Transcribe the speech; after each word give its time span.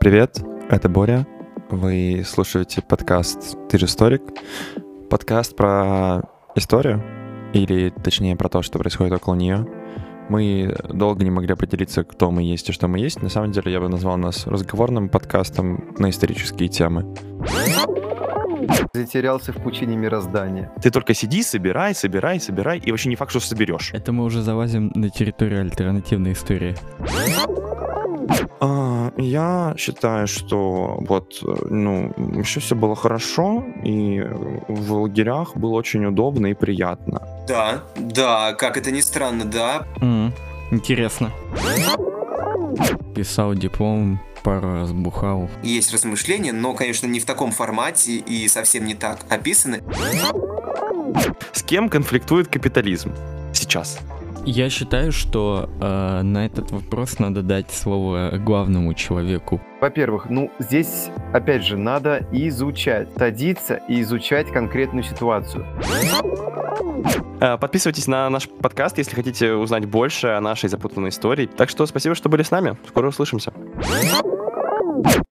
привет, 0.00 0.40
это 0.70 0.88
Боря. 0.88 1.26
Вы 1.68 2.24
слушаете 2.26 2.80
подкаст 2.80 3.58
«Ты 3.68 3.76
же 3.76 3.84
историк». 3.84 4.22
Подкаст 5.10 5.54
про 5.54 6.22
историю, 6.56 7.04
или 7.52 7.90
точнее 7.90 8.34
про 8.34 8.48
то, 8.48 8.62
что 8.62 8.78
происходит 8.78 9.12
около 9.12 9.34
нее. 9.34 9.66
Мы 10.30 10.74
долго 10.88 11.22
не 11.22 11.30
могли 11.30 11.52
определиться, 11.52 12.02
кто 12.02 12.30
мы 12.30 12.42
есть 12.42 12.70
и 12.70 12.72
что 12.72 12.88
мы 12.88 12.98
есть. 12.98 13.20
На 13.20 13.28
самом 13.28 13.52
деле 13.52 13.70
я 13.70 13.78
бы 13.78 13.90
назвал 13.90 14.16
нас 14.16 14.46
разговорным 14.46 15.10
подкастом 15.10 15.94
на 15.98 16.08
исторические 16.08 16.70
темы. 16.70 17.14
Затерялся 18.94 19.52
в 19.52 19.62
пучине 19.62 19.96
мироздания. 19.96 20.72
Ты 20.82 20.90
только 20.90 21.12
сиди, 21.12 21.42
собирай, 21.42 21.94
собирай, 21.94 22.40
собирай, 22.40 22.78
и 22.78 22.90
вообще 22.90 23.10
не 23.10 23.16
факт, 23.16 23.32
что 23.32 23.40
соберешь. 23.40 23.90
Это 23.92 24.12
мы 24.12 24.24
уже 24.24 24.40
залазим 24.40 24.92
на 24.94 25.10
территорию 25.10 25.60
альтернативной 25.60 26.32
истории. 26.32 26.74
Я 29.16 29.74
считаю, 29.76 30.26
что 30.26 30.96
вот, 31.00 31.42
ну, 31.68 32.12
еще 32.36 32.60
все 32.60 32.74
было 32.74 32.94
хорошо, 32.96 33.64
и 33.84 34.20
в 34.68 34.92
лагерях 34.92 35.56
было 35.56 35.72
очень 35.72 36.04
удобно 36.06 36.46
и 36.48 36.54
приятно. 36.54 37.22
Да, 37.48 37.82
да, 37.96 38.54
как 38.54 38.76
это 38.76 38.90
ни 38.90 39.00
странно, 39.00 39.44
да. 39.44 39.86
М, 40.00 40.32
Интересно. 40.70 41.32
Писал 43.14 43.54
диплом, 43.54 44.20
пару 44.44 44.72
раз 44.72 44.92
бухал. 44.92 45.50
Есть 45.62 45.92
размышления, 45.92 46.52
но, 46.52 46.74
конечно, 46.74 47.06
не 47.06 47.18
в 47.20 47.24
таком 47.24 47.50
формате 47.50 48.12
и 48.16 48.46
совсем 48.48 48.84
не 48.84 48.94
так 48.94 49.20
описаны. 49.28 49.82
С 51.52 51.62
кем 51.62 51.88
конфликтует 51.88 52.48
капитализм 52.48 53.12
сейчас? 53.52 53.98
Я 54.44 54.70
считаю, 54.70 55.12
что 55.12 55.68
э, 55.80 56.22
на 56.22 56.46
этот 56.46 56.70
вопрос 56.70 57.18
надо 57.18 57.42
дать 57.42 57.70
слово 57.70 58.32
главному 58.38 58.94
человеку. 58.94 59.60
Во-первых, 59.80 60.26
ну 60.30 60.50
здесь, 60.58 61.10
опять 61.32 61.64
же, 61.64 61.76
надо 61.76 62.26
изучать, 62.32 63.08
садиться 63.16 63.80
и 63.88 64.00
изучать 64.00 64.50
конкретную 64.50 65.04
ситуацию. 65.04 65.66
Э, 67.40 67.58
Подписывайтесь 67.58 68.06
на 68.06 68.28
наш 68.30 68.48
подкаст, 68.48 68.98
если 68.98 69.14
хотите 69.14 69.52
узнать 69.52 69.84
больше 69.86 70.28
о 70.28 70.40
нашей 70.40 70.68
запутанной 70.68 71.10
истории. 71.10 71.46
Так 71.46 71.68
что 71.68 71.84
спасибо, 71.86 72.14
что 72.14 72.28
были 72.28 72.42
с 72.42 72.50
нами. 72.50 72.76
Скоро 72.88 73.08
услышимся. 73.08 73.52